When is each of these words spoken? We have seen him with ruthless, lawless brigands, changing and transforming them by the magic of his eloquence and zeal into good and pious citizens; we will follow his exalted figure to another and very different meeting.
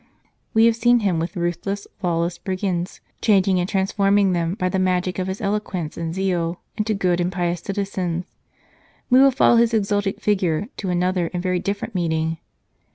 We 0.55 0.65
have 0.65 0.75
seen 0.75 1.01
him 1.01 1.19
with 1.19 1.37
ruthless, 1.37 1.85
lawless 2.01 2.39
brigands, 2.39 3.01
changing 3.21 3.59
and 3.59 3.69
transforming 3.69 4.33
them 4.33 4.55
by 4.55 4.67
the 4.67 4.79
magic 4.79 5.19
of 5.19 5.27
his 5.27 5.39
eloquence 5.41 5.95
and 5.95 6.15
zeal 6.15 6.59
into 6.75 6.95
good 6.95 7.21
and 7.21 7.31
pious 7.31 7.61
citizens; 7.61 8.25
we 9.11 9.19
will 9.21 9.29
follow 9.29 9.57
his 9.57 9.75
exalted 9.75 10.19
figure 10.19 10.69
to 10.77 10.89
another 10.89 11.29
and 11.35 11.43
very 11.43 11.59
different 11.59 11.93
meeting. 11.93 12.39